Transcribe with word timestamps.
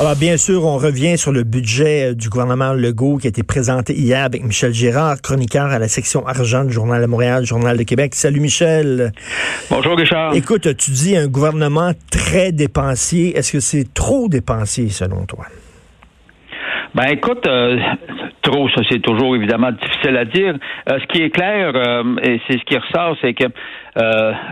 Alors, 0.00 0.14
bien 0.14 0.36
sûr, 0.36 0.64
on 0.64 0.76
revient 0.76 1.18
sur 1.18 1.32
le 1.32 1.42
budget 1.42 2.10
euh, 2.10 2.14
du 2.14 2.28
gouvernement 2.28 2.72
Legault 2.72 3.16
qui 3.16 3.26
a 3.26 3.30
été 3.30 3.42
présenté 3.42 3.94
hier 3.94 4.24
avec 4.24 4.44
Michel 4.44 4.72
Girard, 4.72 5.20
chroniqueur 5.20 5.72
à 5.72 5.80
la 5.80 5.88
section 5.88 6.24
argent 6.24 6.64
du 6.64 6.70
Journal 6.70 7.02
de 7.02 7.06
Montréal, 7.08 7.44
Journal 7.44 7.76
de 7.76 7.82
Québec. 7.82 8.14
Salut, 8.14 8.38
Michel. 8.38 9.10
Bonjour, 9.68 9.98
Richard. 9.98 10.36
Écoute, 10.36 10.76
tu 10.76 10.92
dis 10.92 11.16
un 11.16 11.26
gouvernement 11.26 11.90
très 12.12 12.52
dépensier. 12.52 13.36
Est-ce 13.36 13.50
que 13.50 13.58
c'est 13.58 13.92
trop 13.92 14.28
dépensier, 14.28 14.88
selon 14.88 15.26
toi? 15.26 15.46
Ben 16.94 17.08
écoute, 17.10 17.44
euh, 17.48 17.76
trop, 18.42 18.68
ça 18.70 18.82
c'est 18.88 19.02
toujours 19.02 19.34
évidemment 19.34 19.72
difficile 19.72 20.16
à 20.16 20.24
dire. 20.24 20.54
Euh, 20.88 20.98
ce 21.00 21.06
qui 21.08 21.22
est 21.22 21.30
clair, 21.30 21.74
et 22.22 22.40
c'est 22.46 22.58
ce 22.58 22.64
qui 22.64 22.78
ressort, 22.78 23.16
c'est 23.20 23.34
que 23.34 23.46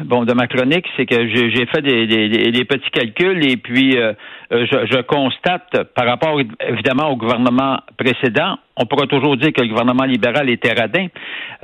bon 0.04 0.24
de 0.24 0.32
ma 0.32 0.46
chronique, 0.46 0.86
c'est 0.96 1.06
que 1.06 1.28
j'ai 1.28 1.66
fait 1.66 1.82
des, 1.82 2.64
petits 2.64 2.90
calculs 2.90 3.46
et 3.46 3.56
puis 3.56 3.96
euh, 3.96 4.12
je, 4.50 5.00
constate, 5.02 5.84
par 5.94 6.06
rapport 6.06 6.38
évidemment 6.60 7.10
au 7.10 7.16
gouvernement 7.16 7.78
précédent, 7.96 8.58
on 8.76 8.86
pourra 8.86 9.06
toujours 9.06 9.36
dire 9.36 9.52
que 9.52 9.62
le 9.62 9.68
gouvernement 9.68 10.04
libéral 10.04 10.50
était 10.50 10.72
radin, 10.72 11.06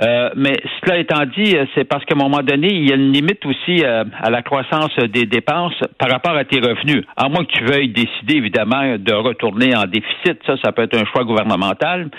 euh, 0.02 0.30
mais 0.36 0.56
cela 0.80 0.98
étant 0.98 1.24
dit, 1.26 1.56
euh, 1.56 1.66
c'est 1.74 1.84
parce 1.84 2.04
qu'à 2.04 2.14
un 2.14 2.18
moment 2.18 2.42
donné, 2.42 2.68
il 2.68 2.88
y 2.88 2.92
a 2.92 2.96
une 2.96 3.12
limite 3.12 3.44
aussi 3.46 3.84
à 3.84 4.30
la 4.30 4.42
croissance 4.42 4.94
des 5.12 5.26
dépenses 5.26 5.78
par 5.98 6.10
rapport 6.10 6.36
à 6.36 6.44
tes 6.44 6.60
revenus. 6.60 7.04
À 7.16 7.28
moins 7.28 7.44
que 7.44 7.52
tu 7.52 7.64
veuilles 7.64 7.88
décider, 7.88 8.36
évidemment, 8.36 8.96
de 8.98 9.12
retourner 9.12 9.76
en 9.76 9.84
déficit, 9.84 10.38
ça, 10.46 10.56
ça 10.62 10.72
peut 10.72 10.82
être 10.82 10.96
un 10.96 11.04
choix 11.04 11.24
gouvernemental. 11.24 12.10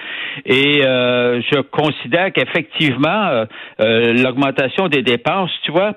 Et 0.46 0.82
je 0.82 1.62
considère 1.62 2.32
qu'effectivement, 2.32 3.46
l'augmentation 3.80 4.88
des 4.88 5.02
dépenses, 5.02 5.52
tu 5.64 5.72
vois, 5.72 5.94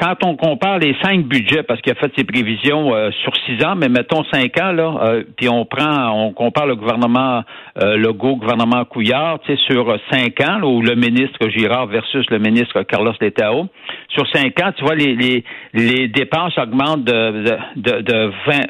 quand 0.00 0.24
on 0.24 0.36
compare 0.36 0.78
les 0.78 0.94
cinq 1.02 1.24
budgets, 1.26 1.62
parce 1.62 1.80
qu'il 1.80 1.92
a 1.92 1.96
fait 1.96 2.12
ses 2.16 2.24
prévisions 2.24 2.94
euh, 2.94 3.10
sur 3.22 3.32
six 3.46 3.64
ans, 3.64 3.74
mais 3.76 3.88
mettons 3.88 4.24
cinq 4.32 4.58
ans, 4.60 4.72
là, 4.72 4.94
euh, 5.02 5.24
puis 5.36 5.48
on 5.48 5.64
prend, 5.64 6.10
on 6.10 6.32
compare 6.32 6.66
le 6.66 6.76
gouvernement 6.76 7.42
euh, 7.80 7.96
Legault, 7.96 8.36
gouvernement 8.36 8.84
Couillard, 8.84 9.38
sur 9.66 9.96
cinq 10.10 10.40
ans, 10.40 10.58
là, 10.58 10.66
ou 10.66 10.82
le 10.82 10.94
ministre 10.94 11.48
Girard 11.48 11.86
versus 11.86 12.28
le 12.30 12.38
ministre 12.38 12.82
Carlos 12.82 13.14
Letao. 13.20 13.68
Sur 14.08 14.26
cinq 14.28 14.60
ans, 14.60 14.72
tu 14.76 14.84
vois, 14.84 14.94
les, 14.94 15.14
les, 15.14 15.44
les 15.74 16.08
dépenses 16.08 16.56
augmentent 16.58 17.04
de, 17.04 17.56
de, 17.76 18.00
de 18.00 18.32
20 18.46 18.60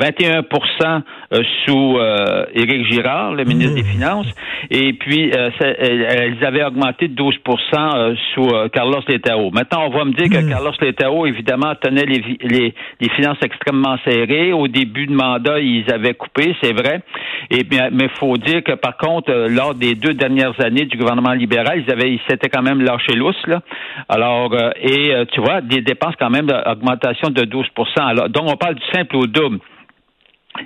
21% 0.00 1.02
euh, 1.32 1.42
sous 1.64 1.98
euh, 1.98 2.46
Éric 2.54 2.90
Girard, 2.90 3.34
le 3.34 3.44
ministre 3.44 3.74
des 3.74 3.82
mmh. 3.82 3.86
Finances, 3.86 4.26
et 4.70 4.92
puis 4.94 5.30
euh, 5.32 5.50
elles 5.60 6.44
avaient 6.44 6.64
augmenté 6.64 7.08
de 7.08 7.14
12% 7.14 8.16
sous 8.34 8.50
Carlos 8.72 9.00
Letao. 9.06 9.50
Maintenant, 9.50 9.86
on 9.86 9.90
va 9.90 10.04
me 10.04 10.12
dire 10.12 10.28
que 10.28 10.44
mmh. 10.44 10.48
Carlos 10.48 10.72
Letao, 10.80 11.26
évidemment, 11.26 11.74
tenait 11.80 12.06
les, 12.06 12.22
les, 12.42 12.74
les, 13.00 13.08
finances 13.10 13.38
extrêmement 13.42 13.96
serrées. 14.04 14.52
Au 14.52 14.68
début 14.68 15.06
de 15.06 15.12
mandat, 15.12 15.60
ils 15.60 15.84
avaient 15.92 16.14
coupé, 16.14 16.56
c'est 16.62 16.72
vrai. 16.72 17.02
Et 17.50 17.62
bien, 17.62 17.88
mais 17.92 18.08
faut 18.18 18.36
dire 18.36 18.62
que 18.62 18.72
par 18.72 18.96
contre, 18.96 19.32
lors 19.48 19.74
des 19.74 19.94
deux 19.94 20.14
dernières 20.14 20.60
années 20.60 20.86
du 20.86 20.96
gouvernement 20.96 21.32
libéral, 21.32 21.84
ils 21.86 21.92
avaient, 21.92 22.12
ils 22.12 22.20
s'étaient 22.28 22.48
quand 22.48 22.62
même 22.62 22.82
lâché 22.82 23.14
lousse 23.14 23.46
là. 23.46 23.60
Alors, 24.08 24.54
et 24.80 25.12
tu 25.32 25.40
vois, 25.40 25.60
des 25.60 25.82
dépenses 25.82 26.14
quand 26.18 26.30
même 26.30 26.46
d'augmentation 26.46 27.30
de 27.30 27.42
12% 27.42 27.64
Alors, 27.98 28.28
donc 28.28 28.44
on 28.48 28.56
parle 28.56 28.74
du 28.74 28.86
simple 28.92 29.16
au 29.16 29.26
double. 29.26 29.58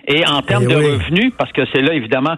Et 0.07 0.27
en 0.27 0.43
termes 0.43 0.65
eh 0.65 0.75
de 0.75 0.77
revenus, 0.77 1.33
parce 1.37 1.53
que 1.53 1.63
c'est 1.73 1.81
là 1.81 1.95
évidemment, 1.95 2.37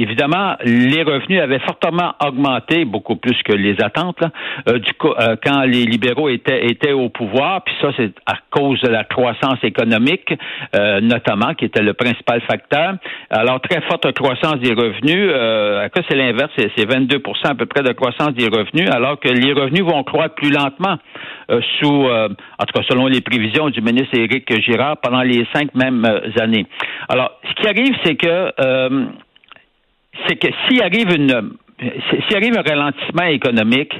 évidemment, 0.00 0.56
les 0.64 1.02
revenus 1.02 1.40
avaient 1.40 1.58
fortement 1.60 2.14
augmenté, 2.24 2.84
beaucoup 2.84 3.16
plus 3.16 3.36
que 3.42 3.52
les 3.52 3.76
attentes, 3.82 4.22
euh, 4.68 4.78
du 4.78 4.92
euh, 5.04 5.36
quand 5.44 5.62
les 5.62 5.84
libéraux 5.84 6.28
étaient 6.28 6.66
étaient 6.66 6.92
au 6.92 7.08
pouvoir. 7.08 7.62
Puis 7.64 7.74
ça, 7.80 7.88
c'est 7.96 8.12
à 8.26 8.36
cause 8.50 8.80
de 8.80 8.88
la 8.88 9.04
croissance 9.04 9.62
économique, 9.62 10.32
euh, 10.74 11.00
notamment, 11.00 11.54
qui 11.54 11.64
était 11.64 11.82
le 11.82 11.94
principal 11.94 12.40
facteur. 12.42 12.94
Alors 13.30 13.60
très 13.60 13.80
forte 13.82 14.12
croissance 14.12 14.56
des 14.60 14.72
revenus. 14.72 15.30
Euh, 15.34 15.88
c'est 16.08 16.16
l'inverse, 16.16 16.50
c'est 16.56 16.88
22% 16.88 17.50
à 17.50 17.54
peu 17.54 17.66
près 17.66 17.82
de 17.82 17.92
croissance 17.92 18.32
des 18.34 18.46
revenus, 18.46 18.88
alors 18.90 19.18
que 19.18 19.28
les 19.28 19.52
revenus 19.52 19.82
vont 19.82 20.02
croître 20.04 20.36
plus 20.36 20.50
lentement 20.50 20.96
sous, 21.80 22.06
en 22.06 22.64
tout 22.64 22.72
cas 22.72 22.82
selon 22.88 23.06
les 23.06 23.20
prévisions 23.20 23.68
du 23.68 23.80
ministre 23.80 24.16
Éric 24.16 24.62
Girard 24.62 24.98
pendant 24.98 25.22
les 25.22 25.46
cinq 25.52 25.74
mêmes 25.74 26.06
années. 26.40 26.66
Alors, 27.08 27.32
ce 27.48 27.54
qui 27.54 27.68
arrive, 27.68 27.96
c'est 28.04 28.16
que 28.16 28.52
euh, 28.60 29.06
c'est 30.26 30.36
que 30.36 30.48
s'il 30.66 30.82
arrive 30.82 31.10
une 31.14 31.52
s'il 31.80 32.36
arrive 32.36 32.58
un 32.58 32.62
ralentissement 32.62 33.26
économique, 33.26 33.94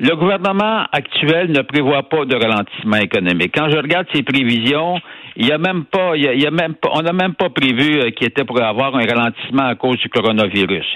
le 0.00 0.16
gouvernement 0.16 0.84
actuel 0.92 1.52
ne 1.52 1.60
prévoit 1.60 2.08
pas 2.08 2.24
de 2.24 2.34
ralentissement 2.34 2.96
économique. 2.96 3.52
Quand 3.54 3.68
je 3.68 3.76
regarde 3.76 4.06
ses 4.14 4.22
prévisions, 4.22 4.98
il 5.36 5.46
y 5.46 5.52
a 5.52 5.58
même 5.58 5.84
pas, 5.84 6.16
il 6.16 6.22
y 6.22 6.46
a, 6.46 6.50
même 6.50 6.74
pas, 6.74 6.88
on 6.94 7.02
n'a 7.02 7.12
même 7.12 7.34
pas 7.34 7.50
prévu 7.50 8.00
euh, 8.00 8.10
qu'il 8.10 8.26
était 8.26 8.44
pour 8.44 8.60
avoir 8.62 8.96
un 8.96 9.04
ralentissement 9.04 9.66
à 9.66 9.74
cause 9.74 9.98
du 9.98 10.08
coronavirus. 10.08 10.86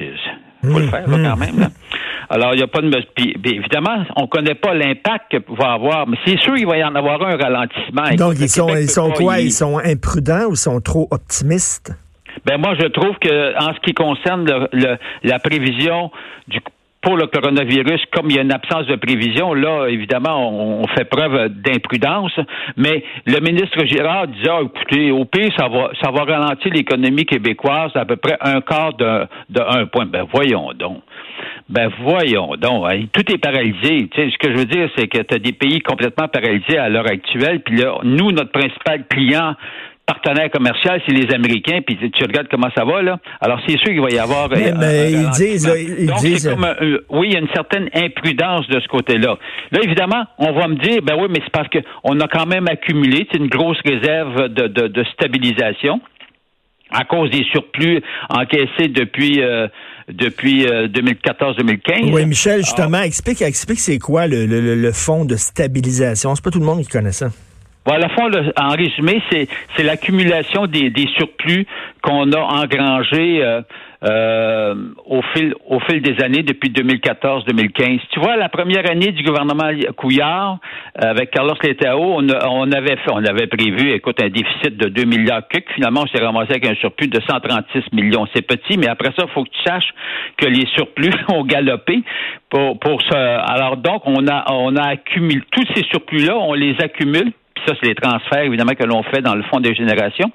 Il 0.62 0.70
faut 0.70 0.78
le 0.78 0.86
mmh, 0.86 0.90
faire 0.90 1.04
quand 1.04 1.36
mmh. 1.36 1.40
même. 1.40 1.68
Alors, 2.30 2.54
il 2.54 2.56
n'y 2.56 2.62
a 2.62 2.66
pas 2.66 2.80
de... 2.80 2.90
Puis, 3.14 3.36
évidemment, 3.44 4.02
on 4.16 4.22
ne 4.22 4.26
connaît 4.28 4.54
pas 4.54 4.72
l'impact 4.72 5.32
que 5.32 5.54
va 5.54 5.72
avoir, 5.72 6.08
mais 6.08 6.16
c'est 6.24 6.38
sûr 6.38 6.54
qu'il 6.54 6.66
va 6.66 6.78
y 6.78 6.84
en 6.84 6.94
avoir 6.94 7.20
un 7.22 7.36
ralentissement. 7.36 8.14
Donc, 8.16 8.36
ils 8.40 8.48
sont, 8.48 8.74
ils 8.74 8.88
sont 8.88 9.10
quoi? 9.10 9.40
Ils 9.40 9.52
sont 9.52 9.78
imprudents 9.78 10.46
ou 10.48 10.56
sont 10.56 10.80
trop 10.80 11.06
optimistes? 11.10 11.92
Ben 12.44 12.58
moi, 12.58 12.74
je 12.78 12.86
trouve 12.88 13.16
que 13.18 13.54
en 13.56 13.74
ce 13.74 13.80
qui 13.80 13.94
concerne 13.94 14.44
le, 14.72 14.96
la 15.22 15.38
prévision 15.38 16.10
du 16.48 16.60
pour 17.04 17.16
le 17.16 17.26
coronavirus, 17.26 18.00
comme 18.12 18.30
il 18.30 18.36
y 18.36 18.38
a 18.38 18.42
une 18.42 18.52
absence 18.52 18.86
de 18.86 18.96
prévision, 18.96 19.52
là, 19.52 19.86
évidemment, 19.88 20.80
on, 20.80 20.86
fait 20.88 21.04
preuve 21.04 21.50
d'imprudence. 21.50 22.32
Mais 22.76 23.04
le 23.26 23.40
ministre 23.40 23.84
Girard 23.84 24.28
disait, 24.28 24.48
ah, 24.50 24.60
écoutez, 24.64 25.10
au 25.10 25.24
pire, 25.26 25.50
ça 25.56 25.68
va, 25.68 25.90
ça 26.02 26.10
va 26.10 26.24
ralentir 26.24 26.72
l'économie 26.72 27.26
québécoise 27.26 27.92
à 27.94 28.04
peu 28.06 28.16
près 28.16 28.36
un 28.40 28.60
quart 28.60 28.94
de, 28.94 29.26
un 29.60 29.86
point. 29.86 30.06
Ben 30.06 30.26
voyons 30.32 30.72
donc. 30.72 31.02
Ben 31.68 31.90
voyons 32.02 32.54
donc, 32.56 32.86
hein. 32.90 33.04
tout 33.12 33.30
est 33.32 33.38
paralysé. 33.38 34.08
Ce 34.14 34.38
que 34.38 34.52
je 34.52 34.56
veux 34.56 34.66
dire, 34.66 34.88
c'est 34.96 35.08
que 35.08 35.18
tu 35.18 35.34
as 35.34 35.38
des 35.38 35.52
pays 35.52 35.80
complètement 35.80 36.28
paralysés 36.28 36.78
à 36.78 36.88
l'heure 36.88 37.10
actuelle. 37.10 37.60
Puis 37.60 37.76
là, 37.76 37.98
nous, 38.02 38.32
notre 38.32 38.52
principal 38.52 39.04
client, 39.08 39.54
partenaire 40.06 40.50
commercial, 40.50 41.00
c'est 41.06 41.14
les 41.14 41.32
Américains, 41.34 41.80
puis 41.86 41.96
tu 41.96 42.24
regardes 42.24 42.48
comment 42.50 42.68
ça 42.76 42.84
va, 42.84 43.02
là. 43.02 43.18
Alors, 43.40 43.60
c'est 43.66 43.78
sûr 43.78 43.88
qu'il 43.88 44.00
va 44.02 44.10
y 44.10 44.18
avoir... 44.18 44.48
Mais, 44.50 44.70
euh, 44.70 45.08
ils 45.10 45.30
disent... 45.30 45.70
Ils 45.98 46.06
Donc, 46.06 46.18
disent... 46.20 46.48
Comme, 46.48 46.66
oui, 47.10 47.28
il 47.28 47.32
y 47.32 47.36
a 47.36 47.40
une 47.40 47.52
certaine 47.54 47.88
imprudence 47.94 48.66
de 48.68 48.80
ce 48.80 48.88
côté-là. 48.88 49.38
Là, 49.72 49.80
évidemment, 49.82 50.24
on 50.38 50.52
va 50.52 50.68
me 50.68 50.76
dire, 50.76 51.00
ben 51.02 51.16
oui, 51.18 51.28
mais 51.30 51.40
c'est 51.42 51.52
parce 51.52 51.68
qu'on 51.68 52.20
a 52.20 52.28
quand 52.28 52.46
même 52.46 52.68
accumulé 52.68 53.26
une 53.34 53.48
grosse 53.48 53.78
réserve 53.84 54.48
de, 54.48 54.66
de, 54.66 54.88
de 54.88 55.04
stabilisation 55.14 56.00
à 56.90 57.04
cause 57.04 57.30
des 57.30 57.44
surplus 57.50 58.00
encaissés 58.28 58.88
depuis 58.88 59.42
euh, 59.42 59.66
depuis 60.08 60.64
2014-2015. 60.64 62.10
Euh, 62.10 62.12
oui, 62.12 62.26
Michel, 62.26 62.58
justement, 62.58 63.00
explique, 63.00 63.40
explique 63.42 63.80
c'est 63.80 63.98
quoi 63.98 64.26
le, 64.26 64.44
le, 64.46 64.74
le 64.74 64.92
fonds 64.92 65.24
de 65.24 65.34
stabilisation. 65.34 66.34
C'est 66.34 66.44
pas 66.44 66.50
tout 66.50 66.60
le 66.60 66.66
monde 66.66 66.82
qui 66.82 66.88
connaît 66.88 67.12
ça. 67.12 67.28
Voilà, 67.86 68.08
fond, 68.08 68.30
en 68.58 68.70
résumé, 68.70 69.22
c'est, 69.30 69.82
l'accumulation 69.82 70.66
des, 70.66 70.88
des 70.88 71.06
surplus 71.18 71.66
qu'on 72.02 72.32
a 72.32 72.40
engrangés 72.40 73.44
euh, 73.44 73.60
euh, 74.04 74.74
au 75.06 75.20
fil 75.34 75.54
au 75.66 75.80
fil 75.80 76.00
des 76.00 76.22
années 76.22 76.42
depuis 76.42 76.70
2014-2015. 76.70 78.00
Tu 78.10 78.20
vois, 78.20 78.36
la 78.36 78.48
première 78.48 78.90
année 78.90 79.12
du 79.12 79.22
gouvernement 79.22 79.70
Couillard 79.96 80.58
avec 80.94 81.30
Carlos 81.30 81.54
Letao, 81.62 82.00
on, 82.00 82.26
on 82.48 82.72
avait 82.72 82.96
fait, 82.96 83.10
on 83.10 83.24
avait 83.24 83.46
prévu, 83.46 83.92
écoute, 83.92 84.20
un 84.22 84.28
déficit 84.28 84.76
de 84.76 84.88
2 84.88 85.04
milliards 85.04 85.42
Finalement, 85.74 86.04
on 86.04 86.06
s'est 86.06 86.24
ramassé 86.24 86.52
avec 86.52 86.66
un 86.66 86.74
surplus 86.76 87.08
de 87.08 87.20
136 87.20 87.92
millions. 87.92 88.26
C'est 88.34 88.42
petit, 88.42 88.78
mais 88.78 88.88
après 88.88 89.10
ça, 89.16 89.24
il 89.26 89.32
faut 89.32 89.44
que 89.44 89.50
tu 89.50 89.62
saches 89.62 89.92
que 90.38 90.46
les 90.46 90.66
surplus 90.74 91.12
ont 91.28 91.44
galopé 91.44 92.02
pour 92.48 92.78
pour 92.78 93.02
ce. 93.02 93.14
Alors 93.14 93.76
donc, 93.76 94.02
on 94.06 94.26
a 94.26 94.44
on 94.52 94.74
a 94.76 94.88
accumulé 94.88 95.42
tous 95.50 95.66
ces 95.74 95.84
surplus 95.84 96.26
là, 96.26 96.36
on 96.36 96.54
les 96.54 96.76
accumule 96.80 97.32
ça, 97.66 97.74
c'est 97.80 97.88
les 97.88 97.94
transferts, 97.94 98.44
évidemment, 98.44 98.72
que 98.72 98.84
l'on 98.84 99.02
fait 99.04 99.20
dans 99.20 99.34
le 99.34 99.42
fonds 99.44 99.60
de 99.60 99.72
génération. 99.72 100.30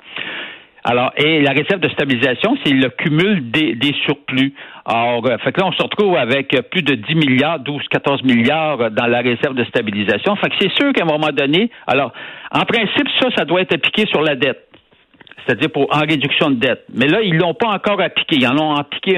Alors, 0.84 1.12
et 1.18 1.42
la 1.42 1.52
réserve 1.52 1.82
de 1.82 1.90
stabilisation, 1.90 2.58
c'est 2.64 2.74
le 2.74 2.90
cumul 2.90 3.52
des, 3.52 3.94
surplus. 4.06 4.54
Alors, 4.86 5.26
euh, 5.26 5.38
fait 5.40 5.52
que 5.52 5.60
là, 5.60 5.68
on 5.68 5.72
se 5.74 5.84
retrouve 5.84 6.16
avec 6.16 6.56
plus 6.72 6.82
de 6.82 6.96
10 6.96 7.16
milliards, 7.16 7.60
12, 7.60 7.84
14 7.90 8.24
milliards 8.24 8.90
dans 8.92 9.08
la 9.08 9.20
réserve 9.20 9.56
de 9.56 9.66
stabilisation. 9.66 10.36
Fait 10.38 10.50
que 10.50 10.56
c'est 10.60 10.72
sûr 10.72 10.94
qu'à 10.94 11.04
un 11.04 11.08
moment 11.08 11.32
donné, 11.34 11.70
alors, 11.86 12.14
en 12.52 12.62
principe, 12.62 13.08
ça, 13.20 13.28
ça 13.36 13.46
doit 13.46 13.62
être 13.62 13.76
appliqué 13.76 14.06
sur 14.08 14.22
la 14.22 14.36
dette. 14.36 14.68
c'est-à-dire 15.46 15.70
pour 15.70 15.94
en 15.94 16.00
réduction 16.00 16.50
de 16.50 16.56
dette. 16.56 16.86
Mais 16.94 17.08
là, 17.08 17.22
ils 17.22 17.36
l'ont 17.36 17.54
pas 17.54 17.68
encore 17.68 18.02
appliqué. 18.02 18.38
Ils 18.38 18.48
en 18.48 18.58
ont 18.58 18.76
appliqué 18.76 19.18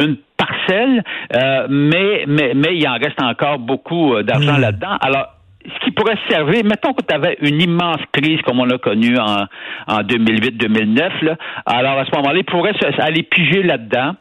une 0.00 0.16
parcelle, 0.36 1.02
euh, 1.34 1.66
mais, 1.68 2.24
mais, 2.26 2.52
mais 2.54 2.76
il 2.76 2.88
en 2.88 2.94
reste 2.94 3.20
encore 3.22 3.58
beaucoup 3.58 4.14
euh, 4.14 4.22
d'argent 4.22 4.58
hmm. 4.58 4.60
là-dedans. 4.60 4.96
Alors, 5.00 5.34
ce 5.68 5.84
qui 5.84 5.90
pourrait 5.92 6.18
servir, 6.28 6.64
mettons 6.64 6.92
que 6.92 7.02
tu 7.02 7.14
avais 7.14 7.36
une 7.40 7.60
immense 7.60 8.00
crise 8.12 8.40
comme 8.42 8.60
on 8.60 8.70
a 8.70 8.78
connu 8.78 9.16
en, 9.18 9.44
en 9.86 10.00
2008-2009, 10.02 11.36
alors 11.66 11.98
à 11.98 12.04
ce 12.04 12.16
moment-là, 12.16 12.38
il 12.38 12.44
pourrait 12.44 12.72
aller 12.98 13.22
piger 13.22 13.62
là-dedans 13.62 14.14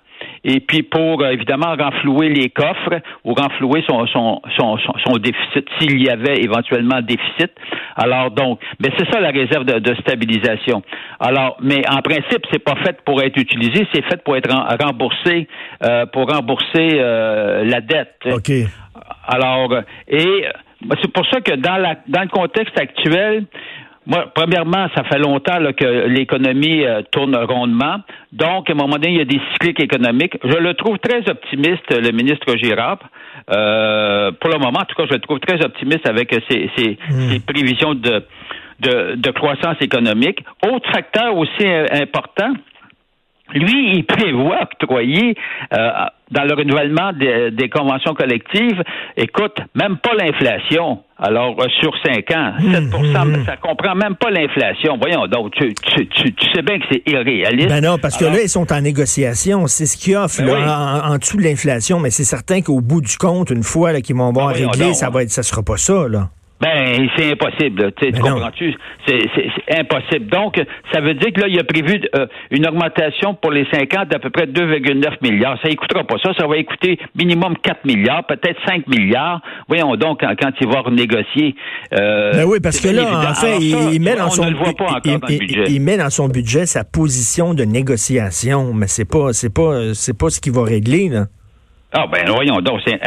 et 0.43 0.59
puis 0.59 0.83
pour 0.83 1.21
euh, 1.21 1.31
évidemment 1.31 1.75
renflouer 1.75 2.29
les 2.29 2.49
coffres 2.49 3.01
ou 3.23 3.33
renflouer 3.33 3.83
son, 3.87 4.07
son, 4.07 4.41
son, 4.57 4.77
son 5.05 5.17
déficit 5.17 5.67
s'il 5.77 6.01
y 6.01 6.09
avait 6.09 6.37
éventuellement 6.37 7.01
déficit. 7.01 7.51
Alors 7.95 8.31
donc, 8.31 8.59
mais 8.79 8.89
c'est 8.97 9.11
ça 9.11 9.19
la 9.19 9.29
réserve 9.29 9.65
de, 9.65 9.95
stabilisation. 10.01 10.83
Alors, 11.19 11.57
mais 11.61 11.81
en 11.89 12.01
principe, 12.01 12.45
c'est 12.51 12.63
pas 12.63 12.75
fait 12.83 13.01
pour 13.03 13.21
être 13.21 13.37
utilisé, 13.37 13.87
c'est 13.93 14.03
fait 14.05 14.23
pour 14.23 14.37
être 14.37 14.49
remboursé 14.83 15.47
euh, 15.83 16.05
pour 16.05 16.29
rembourser 16.29 16.91
euh, 16.93 17.63
la 17.65 17.81
dette. 17.81 18.15
OK. 18.25 18.51
Alors, 19.27 19.73
et 20.07 20.45
c'est 21.01 21.11
pour 21.11 21.25
ça 21.27 21.41
que 21.41 21.53
dans 21.55 21.77
la 21.77 21.97
dans 22.07 22.21
le 22.21 22.29
contexte 22.29 22.79
actuel, 22.79 23.45
moi, 24.07 24.31
premièrement, 24.33 24.87
ça 24.95 25.03
fait 25.03 25.19
longtemps 25.19 25.59
que 25.77 26.07
l'économie 26.07 26.85
euh, 26.85 27.01
tourne 27.11 27.35
rondement. 27.35 27.97
Donc, 28.31 28.69
à 28.69 28.73
un 28.73 28.75
moment 28.75 28.95
donné, 28.95 29.09
il 29.09 29.17
y 29.17 29.21
a 29.21 29.25
des 29.25 29.41
cycliques 29.51 29.81
économiques. 29.81 30.37
Je 30.45 30.57
le 30.57 30.73
trouve 30.75 30.97
très 30.97 31.29
optimiste, 31.29 31.91
le 31.91 32.11
ministre 32.11 32.55
Girard. 32.55 32.99
Euh, 33.51 34.31
pour 34.39 34.49
le 34.49 34.59
moment, 34.59 34.79
en 34.79 34.85
tout 34.85 34.95
cas, 34.95 35.03
je 35.09 35.13
le 35.13 35.19
trouve 35.19 35.39
très 35.41 35.61
optimiste 35.63 36.07
avec 36.07 36.33
ses, 36.49 36.69
ses, 36.77 36.97
hmm. 37.09 37.39
prévisions 37.45 37.95
de, 37.95 38.23
de, 38.79 39.15
de, 39.15 39.31
croissance 39.31 39.75
économique. 39.81 40.41
Autre 40.65 40.89
facteur 40.89 41.35
aussi 41.35 41.67
important, 41.91 42.53
lui, 43.53 43.97
il 43.97 44.05
prévoit 44.05 44.61
octroyer 44.63 45.35
euh, 45.73 45.89
dans 46.31 46.43
le 46.43 46.53
renouvellement 46.53 47.11
des, 47.13 47.69
conventions 47.69 48.13
collectives, 48.13 48.81
écoute, 49.15 49.57
même 49.75 49.97
pas 49.97 50.13
l'inflation. 50.13 51.03
Alors, 51.19 51.55
euh, 51.59 51.65
sur 51.79 51.93
cinq 52.05 52.29
ans, 52.31 52.53
7% 52.59 52.89
mmh, 52.89 53.31
mmh, 53.31 53.45
ça 53.45 53.57
comprend 53.57 53.95
même 53.95 54.15
pas 54.15 54.29
l'inflation. 54.29 54.97
Voyons 55.01 55.27
donc, 55.27 55.53
tu, 55.53 55.73
sais 55.95 56.61
bien 56.61 56.79
que 56.79 56.85
c'est 56.91 57.03
irréaliste. 57.07 57.69
Ben 57.69 57.81
non, 57.81 57.97
parce 57.97 58.17
que 58.17 58.25
là, 58.25 58.41
ils 58.41 58.49
sont 58.49 58.71
en 58.71 58.81
négociation. 58.81 59.65
C'est 59.67 59.85
ce 59.85 59.97
qui 59.97 60.15
offre 60.15 60.43
ben 60.43 60.67
en, 60.67 61.17
dessous 61.17 61.37
de 61.37 61.43
l'inflation, 61.43 61.99
mais 61.99 62.11
c'est 62.11 62.23
certain 62.23 62.61
qu'au 62.61 62.81
bout 62.81 63.01
du 63.01 63.17
compte, 63.17 63.49
une 63.49 63.63
fois 63.63 63.99
qu'ils 64.01 64.15
vont 64.15 64.31
voir 64.31 64.53
ben 64.53 64.67
régler, 64.67 64.93
ça 64.93 65.09
va 65.09 65.23
être, 65.23 65.31
ça 65.31 65.43
sera 65.43 65.63
pas 65.63 65.77
ça, 65.77 66.07
là. 66.07 66.29
Ben, 66.59 67.07
c'est 67.15 67.31
impossible. 67.33 67.91
Tu 68.01 68.11
comprends-tu? 68.13 68.73
C'est 69.05 69.79
impossible. 69.79 70.25
Donc, 70.25 70.55
ça 70.91 71.01
veut 71.01 71.13
dire 71.13 71.31
que 71.31 71.41
là, 71.41 71.47
il 71.47 71.59
a 71.59 71.63
prévu 71.63 72.01
euh, 72.15 72.25
une 72.49 72.67
augmentation 72.67 73.35
pour 73.35 73.51
les 73.51 73.67
5 73.71 73.93
ans 73.95 74.05
d'à 74.09 74.17
peu 74.17 74.31
près 74.31 74.47
2,9 74.47 75.17
milliards. 75.21 75.59
Ça 75.61 75.69
écoutera 75.69 76.03
pas 76.03 76.15
ça. 76.23 76.31
Ça 76.37 76.47
va 76.47 76.57
écouter 76.57 76.97
minimum 77.15 77.55
4 77.61 77.85
milliards, 77.85 78.25
peut-être 78.25 78.59
5 78.65 78.87
milliards. 78.87 79.41
Voyons 79.67 79.95
donc 79.97 80.21
quand, 80.21 80.33
quand 80.39 80.51
il 80.59 80.67
va 80.67 80.81
renégocier. 80.81 81.55
Euh, 81.93 82.33
ben 82.33 82.45
oui, 82.45 82.59
parce 82.61 82.79
que 82.79 82.89
là, 82.89 83.29
en 83.29 83.35
fait, 83.35 83.59
il, 83.59 84.01
met 84.01 84.15
dans 84.15 84.31
son 84.31 84.47
il, 85.67 85.81
met 85.81 85.97
dans 85.97 86.09
son 86.09 86.27
budget 86.27 86.65
sa 86.65 86.83
position 86.83 87.53
de 87.53 87.63
négociation, 87.65 88.73
mais 88.73 88.87
c'est 88.87 89.09
pas 89.09 89.31
c'est 89.31 89.53
pas 89.53 89.93
c'est 89.93 90.17
pas 90.17 90.29
ce 90.29 90.41
qui 90.41 90.49
va 90.49 90.63
régler 90.63 91.09
là. 91.09 91.25
Ah 91.93 92.05
ben 92.11 92.25
voyons 92.27 92.59
donc, 92.61 92.81
c'est, 92.85 92.99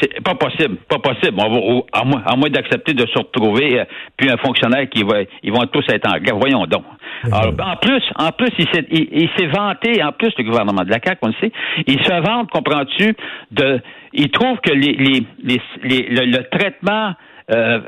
c'est, 0.00 0.22
pas 0.22 0.34
possible, 0.34 0.76
pas 0.88 0.98
possible. 0.98 1.36
On 1.38 1.48
va, 1.48 1.82
à 1.92 2.04
moins, 2.04 2.22
à 2.24 2.36
moins 2.36 2.50
d'accepter 2.50 2.94
de 2.94 3.06
se 3.06 3.18
retrouver, 3.18 3.80
euh, 3.80 3.84
puis 4.16 4.30
un 4.30 4.36
fonctionnaire 4.36 4.88
qui 4.88 5.02
va, 5.02 5.22
ils 5.42 5.52
vont 5.52 5.66
tous 5.66 5.84
être 5.88 6.08
en 6.08 6.18
grève. 6.18 6.36
Voyons 6.38 6.66
donc. 6.66 6.84
Alors, 7.24 7.54
en 7.60 7.76
plus, 7.76 8.02
en 8.16 8.30
plus, 8.32 8.50
il 8.58 8.68
s'est, 8.72 8.86
il, 8.90 9.28
s'est 9.36 9.46
vanté, 9.46 10.02
en 10.02 10.12
plus 10.12 10.32
le 10.38 10.44
gouvernement 10.44 10.82
de 10.82 10.90
la 10.90 10.98
CAQ, 11.02 11.18
on 11.22 11.28
le 11.28 11.34
sait, 11.40 11.52
il 11.86 11.98
se 12.00 12.20
vante, 12.22 12.50
comprends-tu, 12.50 13.14
de, 13.52 13.80
il 14.12 14.30
trouve 14.30 14.58
que 14.60 14.72
les, 14.72 14.92
les, 14.92 15.60
les, 15.82 16.26
le 16.26 16.42
traitement 16.50 17.14
euh, 17.48 17.78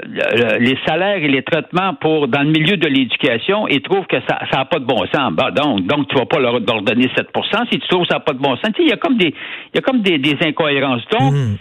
les 0.61 0.79
salaires 0.87 1.17
et 1.17 1.27
les 1.27 1.43
traitements 1.43 1.93
pour 1.95 2.29
dans 2.29 2.43
le 2.43 2.51
milieu 2.51 2.77
de 2.77 2.87
l'éducation 2.87 3.67
et 3.67 3.81
trouve 3.81 4.07
que 4.07 4.19
ça 4.29 4.39
n'a 4.53 4.65
pas 4.67 4.79
de 4.79 4.85
bon 4.85 5.05
sens. 5.13 5.33
Bah, 5.33 5.51
donc, 5.51 5.85
donc 5.85 6.07
tu 6.07 6.17
vas 6.17 6.27
pas 6.27 6.39
leur, 6.39 6.61
donner 6.61 7.07
7% 7.07 7.69
si 7.69 7.81
tu 7.81 7.89
trouves 7.89 8.03
que 8.03 8.09
ça 8.09 8.15
n'a 8.15 8.21
pas 8.21 8.35
de 8.35 8.39
bon 8.39 8.57
sens. 8.59 8.71
Il 8.79 8.87
y 8.87 8.93
a 8.93 8.97
comme 8.97 9.17
des 9.17 9.35
il 9.35 9.75
y 9.75 9.79
a 9.79 9.81
comme 9.81 10.01
des, 10.01 10.19
des 10.19 10.37
incohérences. 10.47 11.03
Donc, 11.11 11.33
mmh. 11.33 11.57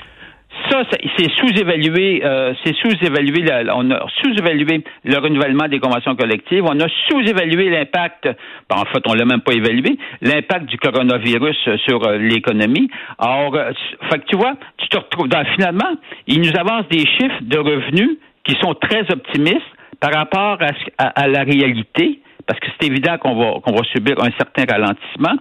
Ça, 0.70 0.84
c'est 1.18 1.32
sous-évalué, 1.36 2.22
euh, 2.26 2.54
c'est 2.64 2.76
sous-évalué, 2.76 3.46
on 3.74 3.92
a 3.92 4.06
sous-évalué 4.22 4.84
le 5.06 5.18
renouvellement 5.18 5.68
des 5.68 5.80
conventions 5.80 6.16
collectives, 6.16 6.64
on 6.66 6.80
a 6.80 6.88
sous-évalué 7.10 7.70
l'impact, 7.70 8.26
ben, 8.70 8.78
en 8.78 8.86
fait, 8.86 9.02
on 9.08 9.14
l'a 9.14 9.26
même 9.26 9.42
pas 9.42 9.54
évalué, 9.54 9.98
l'impact 10.22 10.66
du 10.66 10.78
coronavirus 10.78 11.58
sur 11.86 12.06
euh, 12.06 12.18
l'économie. 12.18 12.90
Alors, 13.18 13.56
euh, 13.56 13.72
que 14.12 14.26
tu 14.28 14.36
vois, 14.36 14.56
tu 14.78 14.90
te 14.90 14.98
retrouves 14.98 15.30
dans, 15.30 15.46
finalement, 15.56 15.96
il 16.28 16.42
nous 16.42 16.58
avance 16.58 16.88
des 16.90 17.06
chiffres 17.06 17.42
de 17.42 17.58
revenus 17.58 18.18
qui 18.44 18.56
sont 18.62 18.74
très 18.74 19.10
optimistes 19.12 19.62
par 20.00 20.14
rapport 20.14 20.60
à 20.98 21.28
la 21.28 21.44
réalité 21.44 22.20
parce 22.48 22.60
que 22.60 22.68
c'est 22.80 22.88
évident 22.88 23.18
qu'on 23.18 23.36
va 23.36 23.60
qu'on 23.62 23.74
va 23.74 23.84
subir 23.92 24.16
un 24.20 24.32
certain 24.38 24.64
ralentissement. 24.70 25.36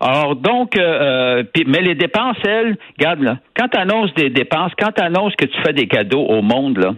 Alors 0.00 0.36
donc, 0.36 0.76
euh, 0.76 1.42
euh 1.42 1.64
mais 1.66 1.82
les 1.82 1.94
dépenses, 1.94 2.38
elles, 2.46 2.76
regarde 2.98 3.20
là, 3.20 3.38
quand 3.56 3.68
tu 3.68 3.78
annonces 3.78 4.14
des 4.14 4.30
dépenses, 4.30 4.72
quand 4.78 4.92
tu 4.92 5.02
annonces 5.02 5.34
que 5.36 5.46
tu 5.46 5.60
fais 5.62 5.72
des 5.72 5.86
cadeaux 5.86 6.24
au 6.24 6.42
monde, 6.42 6.78
là, 6.78 6.94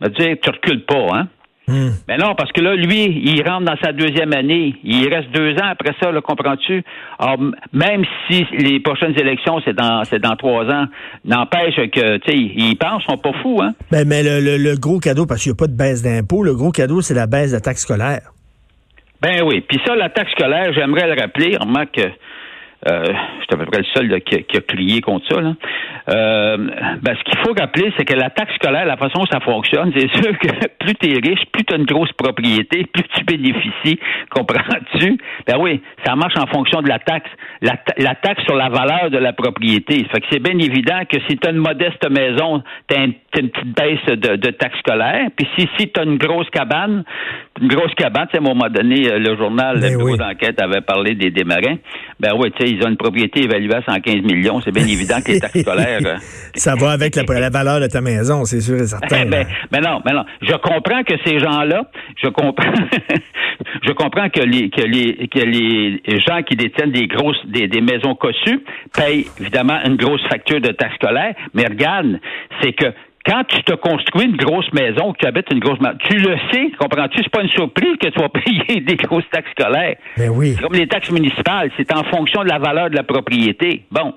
me 0.00 0.08
dire 0.08 0.36
tu 0.42 0.50
recules 0.50 0.84
pas, 0.84 1.06
hein? 1.12 1.28
Hmm. 1.68 1.90
Mais 2.06 2.16
non, 2.16 2.36
parce 2.36 2.52
que 2.52 2.60
là, 2.60 2.76
lui, 2.76 3.22
il 3.24 3.42
rentre 3.42 3.64
dans 3.64 3.76
sa 3.82 3.92
deuxième 3.92 4.32
année. 4.32 4.76
Il 4.84 5.12
reste 5.12 5.32
deux 5.32 5.54
ans 5.54 5.66
après 5.68 5.94
ça, 6.00 6.12
le 6.12 6.20
comprends-tu? 6.20 6.84
Alors, 7.18 7.38
même 7.72 8.04
si 8.28 8.46
les 8.52 8.78
prochaines 8.78 9.18
élections, 9.18 9.60
c'est 9.64 9.74
dans 9.74 10.04
c'est 10.04 10.20
dans 10.20 10.36
trois 10.36 10.64
ans, 10.66 10.86
n'empêche 11.24 11.74
que, 11.90 12.18
tu 12.18 12.30
sais, 12.30 12.36
ils 12.36 12.76
pensent, 12.76 13.02
ils 13.02 13.10
sont 13.10 13.18
pas 13.18 13.32
fous, 13.42 13.60
hein? 13.60 13.72
Ben, 13.90 14.06
mais 14.06 14.22
le, 14.22 14.40
le, 14.40 14.58
le 14.58 14.76
gros 14.76 15.00
cadeau, 15.00 15.26
parce 15.26 15.42
qu'il 15.42 15.50
n'y 15.50 15.56
a 15.56 15.58
pas 15.58 15.66
de 15.66 15.76
baisse 15.76 16.02
d'impôt, 16.02 16.44
le 16.44 16.54
gros 16.54 16.70
cadeau, 16.70 17.00
c'est 17.00 17.14
la 17.14 17.26
baisse 17.26 17.50
de 17.50 17.56
la 17.56 17.60
taxe 17.60 17.82
scolaire. 17.82 18.35
Ben 19.20 19.42
oui. 19.44 19.60
Puis 19.62 19.80
ça, 19.86 19.94
la 19.94 20.10
taxe 20.10 20.32
scolaire, 20.32 20.72
j'aimerais 20.72 21.06
le 21.06 21.20
rappeler. 21.20 21.56
Remarque 21.56 21.92
que 21.92 22.10
euh, 22.88 23.04
je 23.04 23.44
suis 23.44 23.54
à 23.54 23.56
peu 23.56 23.64
près 23.64 23.78
le 23.78 23.86
seul 23.94 24.20
qui, 24.20 24.56
a, 24.56 24.60
crié 24.60 25.00
contre 25.00 25.26
ça. 25.28 25.40
Là. 25.40 25.54
Euh, 26.08 26.56
ben, 27.02 27.16
ce 27.16 27.24
qu'il 27.24 27.38
faut 27.38 27.54
rappeler, 27.58 27.92
c'est 27.96 28.04
que 28.04 28.14
la 28.14 28.30
taxe 28.30 28.54
scolaire, 28.56 28.84
la 28.84 28.96
façon 28.96 29.20
dont 29.20 29.26
ça 29.26 29.40
fonctionne, 29.40 29.92
c'est 29.96 30.10
sûr 30.10 30.38
que 30.38 30.48
plus 30.78 30.94
tu 30.94 31.10
es 31.10 31.14
riche, 31.14 31.44
plus 31.52 31.64
tu 31.64 31.74
as 31.74 31.78
une 31.78 31.86
grosse 31.86 32.12
propriété, 32.12 32.86
plus 32.92 33.04
tu 33.14 33.24
bénéficies, 33.24 33.98
comprends-tu? 34.30 35.18
Ben 35.48 35.56
oui, 35.58 35.80
ça 36.04 36.14
marche 36.14 36.36
en 36.38 36.46
fonction 36.46 36.82
de 36.82 36.88
la 36.88 36.98
taxe. 36.98 37.30
La, 37.62 38.14
taxe 38.14 38.44
sur 38.44 38.54
la 38.54 38.68
valeur 38.68 39.10
de 39.10 39.18
la 39.18 39.32
propriété. 39.32 40.04
Fait 40.12 40.20
que 40.20 40.26
c'est 40.30 40.42
bien 40.42 40.58
évident 40.58 41.00
que 41.10 41.18
si 41.28 41.38
tu 41.38 41.48
as 41.48 41.50
une 41.50 41.58
modeste 41.58 42.08
maison, 42.10 42.62
tu 42.88 42.96
as, 42.96 43.04
une 43.04 43.14
petite 43.50 43.74
baisse 43.74 44.06
de, 44.06 44.36
de 44.36 44.50
taxe 44.50 44.78
scolaire. 44.78 45.28
Puis 45.36 45.48
si, 45.56 45.68
si 45.78 45.90
tu 45.90 46.00
as 46.00 46.04
une 46.04 46.18
grosse 46.18 46.48
cabane, 46.50 47.04
une 47.60 47.68
grosse 47.68 47.94
cabane, 47.94 48.28
à 48.32 48.36
un 48.36 48.40
moment 48.40 48.68
donné, 48.68 49.10
euh, 49.10 49.18
le 49.18 49.36
journal, 49.36 49.76
le 49.76 49.80
ben 49.80 49.96
bureau 49.96 50.16
d'enquête 50.16 50.60
avait 50.60 50.80
parlé 50.80 51.14
des 51.14 51.30
démarins. 51.30 51.76
Ben 52.20 52.32
oui, 52.36 52.50
tu 52.52 52.66
sais, 52.66 52.72
ils 52.72 52.84
ont 52.84 52.88
une 52.88 52.96
propriété 52.96 53.44
évaluée 53.44 53.74
à 53.74 53.82
115 53.82 54.22
millions. 54.22 54.60
C'est 54.60 54.72
bien 54.72 54.86
évident 54.86 55.16
que 55.24 55.32
les 55.32 55.40
taxes 55.40 55.60
scolaires. 55.60 56.00
Euh, 56.06 56.16
ça 56.54 56.74
va 56.74 56.90
avec 56.90 57.16
la, 57.16 57.50
valeur 57.50 57.80
de 57.80 57.86
ta 57.86 58.00
maison, 58.00 58.44
c'est 58.44 58.60
sûr 58.60 58.76
et 58.76 58.86
certain. 58.86 59.24
ben, 59.30 59.46
ben, 59.70 59.80
non, 59.80 60.00
ben 60.04 60.14
non. 60.14 60.24
Je 60.42 60.52
comprends 60.52 61.02
que 61.02 61.14
ces 61.24 61.38
gens-là, 61.38 61.90
je 62.22 62.28
comprends, 62.28 62.72
je 63.82 63.92
comprends 63.92 64.28
que 64.28 64.40
les, 64.40 64.68
que 64.68 64.82
les, 64.82 65.28
que 65.28 65.40
les 65.40 66.20
gens 66.20 66.42
qui 66.42 66.54
détiennent 66.54 66.92
des 66.92 67.06
grosses, 67.06 67.44
des, 67.46 67.66
des 67.66 67.80
maisons 67.80 68.14
cossues 68.14 68.62
payent 68.94 69.26
évidemment 69.40 69.78
une 69.84 69.96
grosse 69.96 70.22
facture 70.28 70.60
de 70.60 70.68
taxes 70.68 70.96
scolaires. 70.96 71.34
Mais 71.54 71.64
regarde, 71.64 72.18
c'est 72.62 72.72
que 72.72 72.86
quand 73.26 73.42
tu 73.48 73.62
te 73.64 73.74
construis 73.74 74.26
une 74.26 74.36
grosse 74.36 74.72
maison, 74.72 75.12
que 75.12 75.18
tu 75.18 75.26
habites 75.26 75.50
une 75.50 75.60
grosse 75.60 75.80
maison, 75.80 75.96
tu 75.98 76.16
le 76.18 76.36
sais, 76.52 76.70
comprends-tu? 76.78 77.22
C'est 77.22 77.30
pas 77.30 77.42
une 77.42 77.50
surprise 77.50 77.96
que 78.00 78.08
tu 78.08 78.20
vas 78.20 78.28
payer 78.68 78.80
des 78.80 78.96
grosses 78.96 79.28
taxes 79.30 79.50
scolaires. 79.50 79.96
Ben 80.16 80.30
oui. 80.30 80.54
C'est 80.54 80.62
comme 80.62 80.74
les 80.74 80.86
taxes 80.86 81.10
municipales, 81.10 81.70
c'est 81.76 81.92
en 81.92 82.04
fonction 82.04 82.42
de 82.42 82.48
la 82.48 82.58
valeur 82.58 82.90
de 82.90 82.96
la 82.96 83.02
propriété. 83.02 83.84
Bon. 83.90 84.14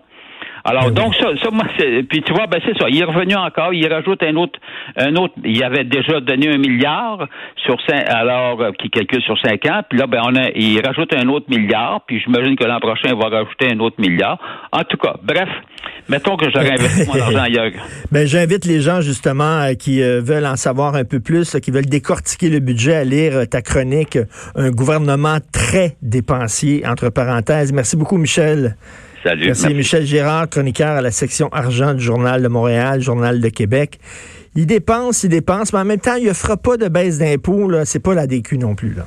Alors, 0.64 0.92
donc, 0.92 1.16
ça, 1.16 1.28
ça 1.42 1.50
moi, 1.52 1.66
puis 2.10 2.22
tu 2.22 2.34
vois, 2.34 2.48
ben 2.48 2.60
c'est 2.66 2.78
ça. 2.78 2.90
Il 2.90 3.00
est 3.00 3.06
revenu 3.06 3.36
encore, 3.36 3.74
il 3.74 3.88
rajoute 3.88 4.22
un 4.24 4.36
autre, 4.36 4.60
un 4.98 5.16
autre. 5.16 5.34
Il 5.44 5.64
avait 5.64 5.84
déjà 5.84 6.20
donné 6.20 6.50
un 6.50 6.58
milliard 6.58 7.28
sur 7.66 7.78
cinq, 7.88 8.04
alors 8.08 8.62
euh, 8.62 8.72
qui 8.80 8.90
calcule 8.90 9.22
sur 9.22 9.38
cinq 9.40 9.66
ans. 9.68 9.82
Puis 9.90 9.98
là, 10.00 10.08
ben 10.08 10.22
on 10.24 10.36
a, 10.36 10.50
il 10.56 10.82
rajoute 10.86 11.14
un 11.14 11.28
autre 11.30 11.46
milliard. 11.50 12.02
Puis 12.08 12.22
j'imagine 12.22 12.56
que 12.56 12.66
l'an 12.66 12.80
prochain, 12.80 13.10
il 13.10 13.16
va 13.16 13.30
rajouter 13.30 13.72
un 13.72 13.80
autre 13.80 13.96
milliard. 14.00 14.38
En 14.72 14.84
tout 14.84 14.98
cas, 14.98 15.16
bref, 15.24 15.50
mettons 16.08 16.36
que 16.36 16.46
j'aurais 16.52 16.72
investi 16.72 17.08
mon 17.08 17.20
argent 17.20 17.40
ailleurs. 17.44 17.72
Ben 18.12 18.28
j'invite 18.28 18.66
les 18.66 18.82
gens 18.82 19.02
justement 19.02 19.62
euh, 19.62 19.74
qui 19.74 20.02
euh, 20.02 20.22
veulent 20.22 20.46
en 20.46 20.56
savoir 20.56 20.96
un 20.96 21.06
peu 21.06 21.20
plus, 21.20 21.58
qui 21.62 21.72
veulent 21.72 21.86
décortiquer 21.86 22.50
le 22.50 22.60
budget, 22.60 22.96
à 22.96 23.04
lire 23.04 23.48
ta 23.50 23.62
chronique, 23.62 24.18
un 24.56 24.72
gouvernement 24.72 25.38
très 25.54 25.96
dépensier 26.02 26.86
entre 26.86 27.10
parenthèses. 27.10 27.72
Merci 27.72 27.96
beaucoup, 27.96 28.18
Michel. 28.18 28.76
Salut. 29.24 29.46
Merci, 29.48 29.74
Michel 29.74 30.06
Girard, 30.06 30.50
chroniqueur 30.50 30.96
à 30.96 31.02
la 31.02 31.12
section 31.12 31.50
argent 31.50 31.94
du 31.94 32.02
Journal 32.02 32.42
de 32.42 32.48
Montréal, 32.48 33.02
Journal 33.02 33.42
de 33.42 33.50
Québec. 33.50 34.00
Il 34.56 34.66
dépense, 34.66 35.24
il 35.24 35.30
dépense, 35.30 35.74
mais 35.74 35.80
en 35.80 35.86
même 35.86 36.00
temps, 36.00 36.16
il 36.16 36.28
ne 36.28 36.34
fera 36.34 36.58
pas 36.58 36.78
de 36.78 36.88
baisse 36.88 37.18
d'impôts. 37.18 37.72
C'est 37.86 38.00
pas 38.00 38.14
la 38.14 38.28
DQ 38.28 38.58
non 38.58 38.76
plus. 38.76 38.94
Là. 38.94 39.06